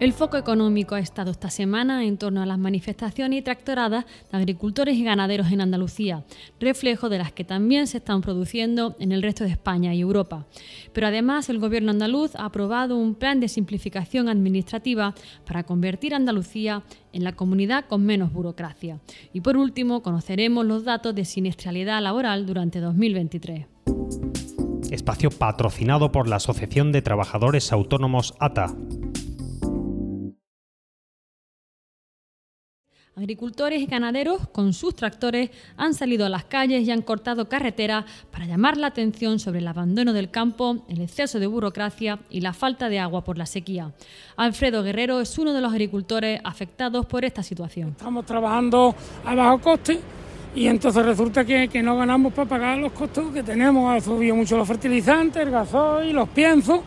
[0.00, 4.38] El foco económico ha estado esta semana en torno a las manifestaciones y tractoradas de
[4.38, 6.24] agricultores y ganaderos en Andalucía,
[6.58, 10.46] reflejo de las que también se están produciendo en el resto de España y Europa.
[10.94, 16.16] Pero además el Gobierno andaluz ha aprobado un plan de simplificación administrativa para convertir a
[16.16, 16.82] Andalucía
[17.12, 19.00] en la comunidad con menos burocracia.
[19.34, 23.66] Y por último, conoceremos los datos de siniestralidad laboral durante 2023
[24.90, 28.74] espacio patrocinado por la Asociación de Trabajadores Autónomos ATA.
[33.20, 38.06] Agricultores y ganaderos con sus tractores han salido a las calles y han cortado carreteras
[38.30, 42.54] para llamar la atención sobre el abandono del campo, el exceso de burocracia y la
[42.54, 43.92] falta de agua por la sequía.
[44.38, 47.90] Alfredo Guerrero es uno de los agricultores afectados por esta situación.
[47.90, 48.94] Estamos trabajando
[49.26, 50.00] a bajo coste
[50.54, 53.94] y entonces resulta que, no ganamos para pagar los costos que tenemos.
[53.94, 56.80] Ha subido mucho los fertilizantes, el gasoil, los piensos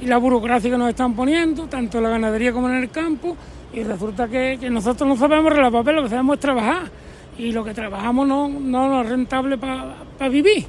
[0.00, 3.36] y la burocracia que nos están poniendo, tanto en la ganadería como en el campo
[3.72, 6.90] y resulta que, nosotros no sabemos relavar papel, lo que sabemos es trabajar
[7.38, 10.64] y lo que trabajamos no, no es rentable para vivir.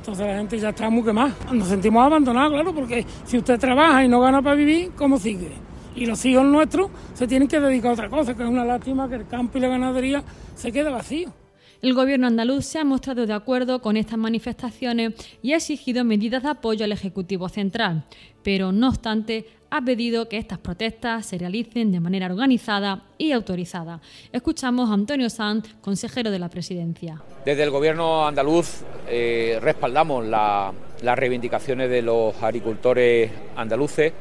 [0.00, 1.34] Entonces la gente ya está muy quemada.
[1.52, 5.52] Nos sentimos abandonados, claro, porque si usted trabaja y no gana para vivir, ¿cómo sigue?
[5.94, 9.08] Y los hijos nuestros se tienen que dedicar a otra cosa, que es una lástima
[9.08, 10.22] que el campo y la ganadería
[10.54, 11.39] se quede vacío.
[11.82, 16.42] El gobierno andaluz se ha mostrado de acuerdo con estas manifestaciones y ha exigido medidas
[16.42, 18.04] de apoyo al Ejecutivo Central,
[18.42, 24.02] pero no obstante ha pedido que estas protestas se realicen de manera organizada y autorizada.
[24.30, 27.22] Escuchamos a Antonio Sanz, consejero de la Presidencia.
[27.46, 34.12] Desde el Gobierno andaluz eh, respaldamos las reivindicaciones de los agricultores andaluces,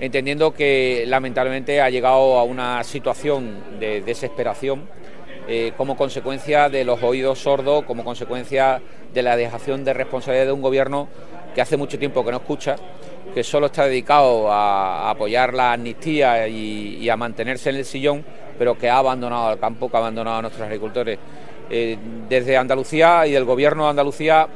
[0.00, 4.96] entendiendo que lamentablemente ha llegado a una situación de desesperación
[5.48, 8.80] eh, como consecuencia de los oídos sordos, como consecuencia
[9.14, 11.08] de la dejación de responsabilidad de un gobierno
[11.54, 12.76] que hace mucho tiempo que no escucha,
[13.32, 18.24] que solo está dedicado a, apoyar la amnistía y, a mantenerse en el sillón,
[18.58, 21.18] pero que ha abandonado el campo, que ha abandonado a nuestros agricultores.
[21.68, 21.98] Eh,
[22.28, 24.46] desde Andalucía y del gobierno de Andalucía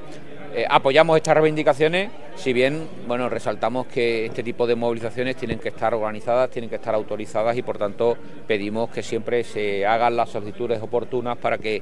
[0.52, 5.68] eh, apoyamos estas reivindicaciones, si bien bueno, resaltamos que este tipo de movilizaciones tienen que
[5.68, 8.16] estar organizadas, tienen que estar autorizadas y por tanto
[8.48, 11.80] pedimos que siempre se hagan las solicitudes oportunas para que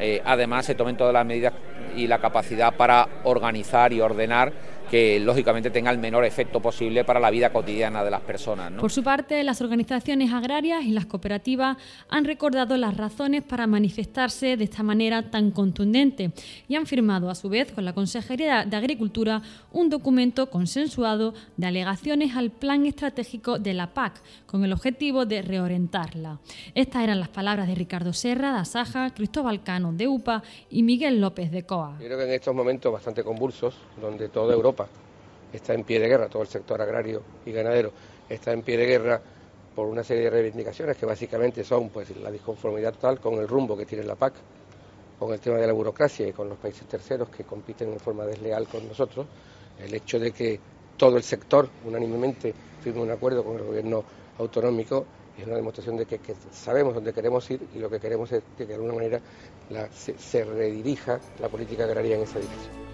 [0.00, 1.52] eh, además se tomen todas las medidas
[1.96, 4.52] y la capacidad para organizar y ordenar
[4.90, 8.72] que lógicamente tenga el menor efecto posible para la vida cotidiana de las personas.
[8.72, 11.76] Por su parte, las organizaciones agrarias y las cooperativas
[12.08, 16.32] han recordado las razones para manifestarse de esta manera tan contundente
[16.68, 21.66] y han firmado a su vez con la Consejería de Agricultura un documento consensuado de
[21.66, 26.38] alegaciones al plan estratégico de la PAC con el objetivo de reorientarla.
[26.74, 31.20] Estas eran las palabras de Ricardo Serra de Asaja, Cristóbal Cano de UPA y Miguel
[31.20, 31.96] López de COA.
[31.98, 34.77] creo que en estos momentos bastante convulsos, donde toda Europa
[35.52, 37.92] está en pie de guerra, todo el sector agrario y ganadero.
[38.28, 39.20] Está en pie de guerra
[39.74, 43.76] por una serie de reivindicaciones que básicamente son pues la disconformidad total con el rumbo
[43.76, 44.34] que tiene la PAC,
[45.18, 48.24] con el tema de la burocracia y con los países terceros que compiten en forma
[48.24, 49.26] desleal con nosotros,
[49.78, 50.60] el hecho de que
[50.96, 52.52] todo el sector unánimemente
[52.82, 54.02] firme un acuerdo con el gobierno
[54.38, 55.06] autonómico
[55.38, 56.18] es una demostración de que,
[56.50, 59.20] sabemos dónde queremos ir y lo que queremos es que de alguna manera
[59.94, 62.87] se redirija la política agraria en esa dirección.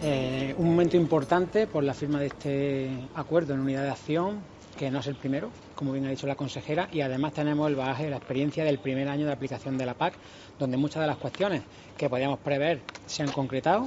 [0.00, 4.40] Eh, un momento importante por la firma de este acuerdo en unidad de acción,
[4.76, 7.74] que no es el primero, como bien ha dicho la consejera, y además tenemos el
[7.74, 10.14] bagaje, la experiencia del primer año de aplicación de la PAC,
[10.56, 11.62] donde muchas de las cuestiones
[11.96, 13.86] que podíamos prever se han concretado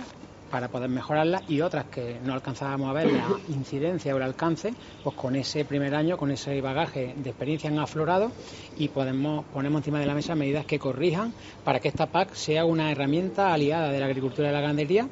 [0.50, 4.74] para poder mejorarlas y otras que no alcanzábamos a ver la incidencia o el alcance,
[5.02, 8.34] pues con ese primer año, con ese bagaje de experiencia han aflorado
[8.78, 11.34] y ponemos encima de la mesa medidas que corrijan
[11.64, 15.08] para que esta PAC sea una herramienta aliada de la agricultura y la ganadería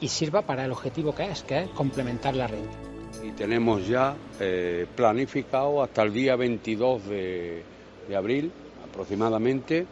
[0.00, 2.76] y sirva para el objetivo que es, que es complementar la renta.
[3.22, 7.62] Y tenemos ya eh, planificado hasta el día 22 de,
[8.08, 8.52] de abril
[8.88, 9.86] aproximadamente,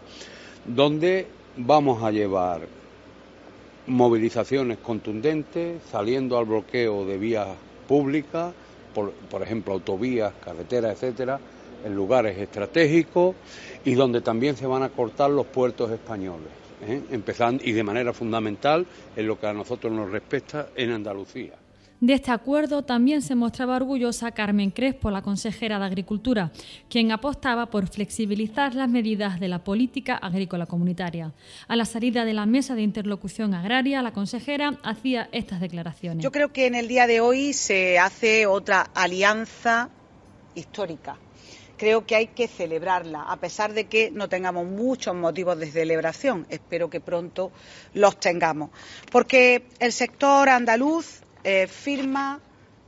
[0.65, 1.27] donde
[1.57, 2.63] vamos a llevar
[3.87, 7.49] movilizaciones contundentes, saliendo al bloqueo de vías
[7.87, 8.53] públicas,
[8.95, 11.39] por, por, ejemplo autovías, carreteras, etcétera,
[11.85, 13.37] en lugares estratégicos
[13.85, 16.66] y donde también se van a cortar los puertos españoles.
[16.83, 17.03] ¿Eh?
[17.11, 21.55] empezando y de manera fundamental en lo que a nosotros nos respecta en Andalucía.
[21.99, 26.53] De este acuerdo también se mostraba orgullosa Carmen Crespo, la consejera de Agricultura,
[26.91, 31.33] quien apostaba por flexibilizar las medidas de la política agrícola comunitaria.
[31.69, 36.23] A la salida de la mesa de interlocución agraria, la consejera hacía estas declaraciones.
[36.23, 39.89] Yo creo que en el día de hoy se hace otra alianza
[40.55, 41.17] histórica.
[41.77, 46.47] Creo que hay que celebrarla, a pesar de que no tengamos muchos motivos de celebración.
[46.49, 47.53] Espero que pronto
[47.93, 48.71] los tengamos.
[49.13, 52.41] Porque el sector andaluz eh, firma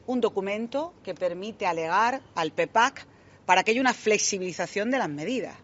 [0.06, 3.06] un documento que permite alegar al PEPAC
[3.44, 5.56] para que haya una flexibilización de las medidas.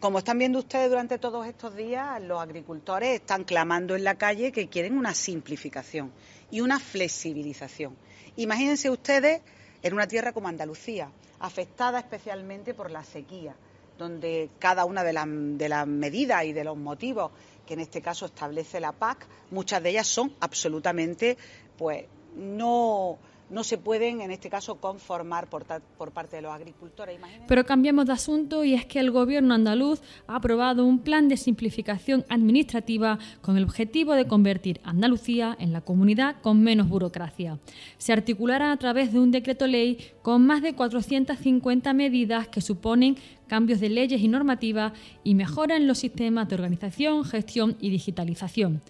[0.00, 4.50] Como están viendo ustedes durante todos estos días, los agricultores están clamando en la calle
[4.50, 6.10] que quieren una simplificación
[6.50, 7.96] y una flexibilización.
[8.36, 9.42] Imagínense ustedes
[9.82, 13.54] en una tierra como Andalucía, afectada especialmente por la sequía,
[13.98, 15.12] donde cada una de,
[15.56, 17.32] de las medidas y de los motivos
[17.66, 21.38] que en este caso establece la PAC, muchas de ellas son absolutamente,
[21.78, 22.04] pues,
[22.34, 23.18] no,
[23.50, 25.64] no se pueden, en este caso, conformar por,
[26.12, 27.18] parte de los agricultores.
[27.48, 31.36] Pero cambiamos de asunto y es que el Gobierno andaluz ha aprobado un plan de
[31.36, 37.58] simplificación administrativa con el objetivo de convertir Andalucía en la comunidad con menos burocracia.
[37.98, 43.16] Se articulará a través de un decreto ley con más de 450 medidas que suponen
[43.48, 44.92] cambios de leyes y normativas
[45.24, 48.80] y mejoran los sistemas de organización, gestión y digitalización.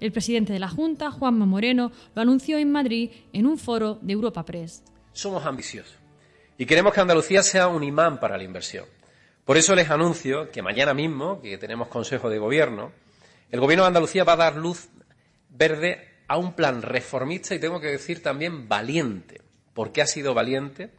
[0.00, 4.14] El presidente de la Junta, Juanma Moreno, lo anunció en Madrid en un foro de
[4.14, 4.82] Europa Press.
[5.12, 5.94] Somos ambiciosos
[6.56, 8.86] y queremos que Andalucía sea un imán para la inversión.
[9.44, 12.92] Por eso les anuncio que mañana mismo, que tenemos Consejo de Gobierno,
[13.50, 14.88] el Gobierno de Andalucía va a dar luz
[15.48, 19.40] verde a un plan reformista y tengo que decir también valiente.
[19.74, 20.90] ¿Por qué ha sido valiente?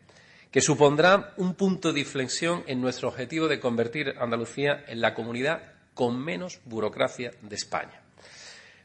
[0.51, 5.62] Que supondrá un punto de inflexión en nuestro objetivo de convertir Andalucía en la comunidad
[5.94, 8.00] con menos burocracia de España.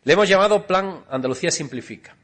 [0.07, 2.17] Le hemos llamado Plan Andalucía Simplifica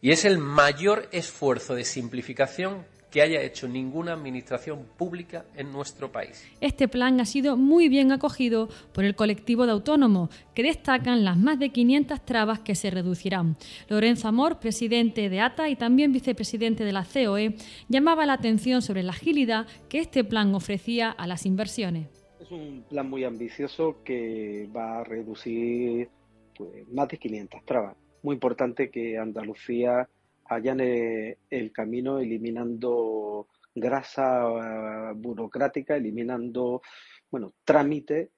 [0.00, 6.12] y es el mayor esfuerzo de simplificación que haya hecho ninguna administración pública en nuestro
[6.12, 6.46] país.
[6.60, 11.36] Este plan ha sido muy bien acogido por el colectivo de autónomos, que destacan las
[11.36, 13.56] más de 500 trabas que se reducirán.
[13.88, 17.56] Lorenzo Amor, presidente de ATA y también vicepresidente de la COE,
[17.88, 22.06] llamaba la atención sobre la agilidad que este plan ofrecía a las inversiones.
[22.40, 26.08] Es un plan muy ambicioso que va a reducir
[26.56, 27.96] pues, más de 500 trabas.
[28.22, 30.08] Muy importante que Andalucía
[30.46, 36.82] allane el camino eliminando grasa burocrática, eliminando,
[37.30, 38.30] bueno, trámites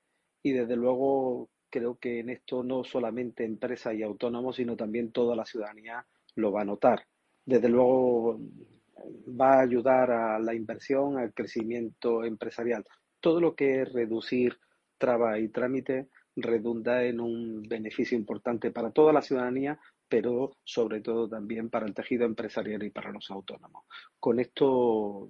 [0.42, 5.34] y desde luego creo que en esto no solamente empresas y autónomos, sino también toda
[5.34, 7.06] la ciudadanía lo va a notar.
[7.46, 8.38] Desde luego
[9.28, 12.84] va a ayudar a la inversión, al crecimiento empresarial.
[13.20, 14.58] Todo lo que es reducir
[14.98, 19.78] trabas y trámites redunda en un beneficio importante para toda la ciudadanía,
[20.12, 23.84] pero sobre todo también para el tejido empresarial y para los autónomos.
[24.20, 25.26] Con esto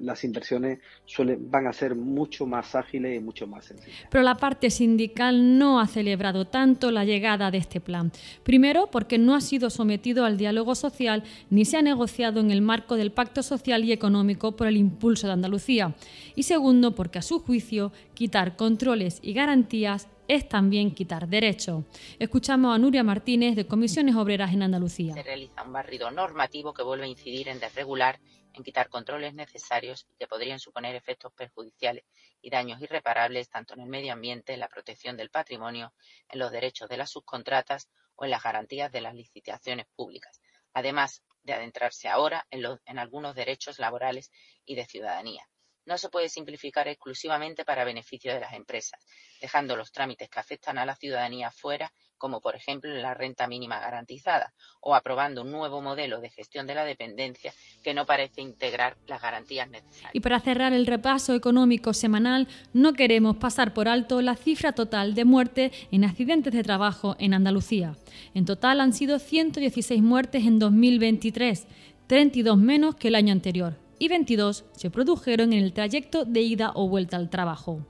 [0.00, 4.08] las inversiones suelen, van a ser mucho más ágiles y mucho más sencillas.
[4.10, 8.10] Pero la parte sindical no ha celebrado tanto la llegada de este plan.
[8.42, 12.62] Primero, porque no ha sido sometido al diálogo social ni se ha negociado en el
[12.62, 15.94] marco del Pacto Social y Económico por el impulso de Andalucía.
[16.34, 21.84] Y segundo, porque a su juicio quitar controles y garantías es también quitar derecho.
[22.18, 25.12] Escuchamos a Nuria Martínez de Comisiones Obreras en Andalucía.
[25.12, 28.18] Se realiza un barrido normativo que vuelve a incidir en desregular,
[28.54, 32.04] en quitar controles necesarios que podrían suponer efectos perjudiciales
[32.40, 35.92] y daños irreparables tanto en el medio ambiente, en la protección del patrimonio,
[36.30, 40.40] en los derechos de las subcontratas o en las garantías de las licitaciones públicas,
[40.72, 44.32] además de adentrarse ahora en, en algunos derechos laborales
[44.64, 45.46] y de ciudadanía
[45.86, 49.00] no se puede simplificar exclusivamente para beneficio de las empresas,
[49.40, 53.78] dejando los trámites que afectan a la ciudadanía fuera, como por ejemplo la renta mínima
[53.78, 57.52] garantizada, o aprobando un nuevo modelo de gestión de la dependencia
[57.84, 60.14] que no parece integrar las garantías necesarias.
[60.14, 65.14] Y para cerrar el repaso económico semanal, no queremos pasar por alto la cifra total
[65.14, 67.96] de muertes en accidentes de trabajo en Andalucía.
[68.34, 71.66] En total han sido 116 muertes en 2023,
[72.06, 76.72] 32 menos que el año anterior y 22 se produjeron en el trayecto de ida
[76.74, 77.80] o vuelta al trabajo.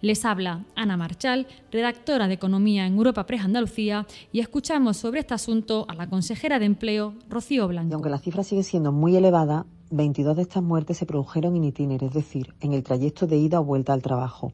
[0.00, 5.34] Les habla Ana Marchal, redactora de Economía en Europa Press Andalucía, y escuchamos sobre este
[5.34, 7.90] asunto a la consejera de Empleo, Rocío Blanco.
[7.90, 11.64] Y aunque la cifra sigue siendo muy elevada, 22 de estas muertes se produjeron en
[11.64, 14.52] itinere, es decir, en el trayecto de ida o vuelta al trabajo.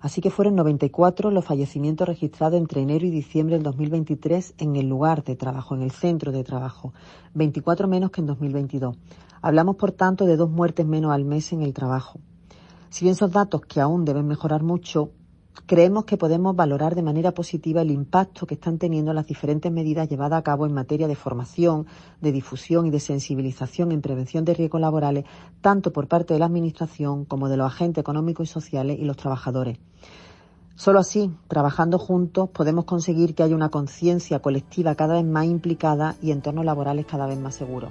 [0.00, 4.88] Así que fueron 94 los fallecimientos registrados entre enero y diciembre del 2023 en el
[4.88, 6.92] lugar de trabajo, en el centro de trabajo,
[7.34, 8.96] 24 menos que en 2022.
[9.44, 12.20] Hablamos, por tanto, de dos muertes menos al mes en el trabajo.
[12.90, 15.10] Si bien son datos que aún deben mejorar mucho,
[15.66, 20.08] creemos que podemos valorar de manera positiva el impacto que están teniendo las diferentes medidas
[20.08, 21.86] llevadas a cabo en materia de formación,
[22.20, 25.24] de difusión y de sensibilización en prevención de riesgos laborales,
[25.60, 29.16] tanto por parte de la Administración como de los agentes económicos y sociales y los
[29.16, 29.76] trabajadores.
[30.76, 36.14] Solo así, trabajando juntos, podemos conseguir que haya una conciencia colectiva cada vez más implicada
[36.22, 37.90] y entornos laborales cada vez más seguros.